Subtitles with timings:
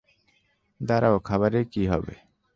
[0.79, 2.15] দাঁড়াও, খাবারের কী হবে?